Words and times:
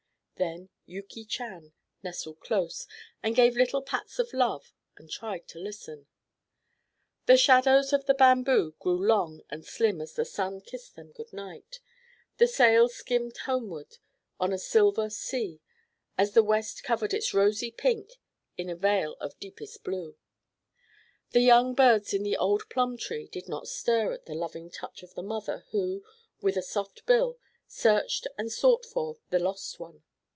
Then 0.37 0.69
Yuki 0.87 1.23
Chan 1.23 1.71
nestled 2.01 2.39
close, 2.39 2.87
and 3.21 3.35
gave 3.35 3.55
little 3.55 3.83
pats 3.83 4.17
of 4.17 4.33
love 4.33 4.73
and 4.97 5.07
tried 5.07 5.47
to 5.49 5.59
listen. 5.59 6.07
THE 7.27 7.37
shadows 7.37 7.93
of 7.93 8.07
the 8.07 8.15
bamboo 8.15 8.73
grew 8.79 8.97
long 8.99 9.43
and 9.51 9.63
slim 9.63 10.01
as 10.01 10.13
the 10.15 10.25
sun 10.25 10.61
kissed 10.61 10.95
them 10.95 11.11
good 11.11 11.31
night. 11.31 11.79
The 12.37 12.47
sails 12.47 12.95
skimmed 12.95 13.37
homeward 13.45 13.99
on 14.39 14.51
a 14.51 14.57
silver 14.57 15.11
sea 15.11 15.61
as 16.17 16.31
the 16.31 16.41
west 16.41 16.83
covered 16.83 17.13
its 17.13 17.35
rosy 17.35 17.69
pink 17.69 18.13
in 18.57 18.67
a 18.67 18.75
veil 18.75 19.17
of 19.21 19.37
deepest 19.39 19.83
blue. 19.83 20.17
The 21.33 21.41
young 21.41 21.75
birds 21.75 22.15
in 22.15 22.23
the 22.23 22.37
old 22.37 22.67
plum 22.67 22.97
tree 22.97 23.27
did 23.27 23.47
not 23.47 23.67
stir 23.67 24.11
at 24.11 24.25
the 24.25 24.33
loving 24.33 24.71
touch 24.71 25.03
of 25.03 25.13
the 25.13 25.21
mother 25.21 25.65
who, 25.69 26.03
with 26.41 26.57
a 26.57 26.63
soft 26.63 27.05
bill, 27.05 27.37
searched 27.67 28.25
and 28.39 28.51
sought 28.51 28.87
for 28.87 29.17
the 29.29 29.37
lost 29.37 29.79
one. 29.79 30.01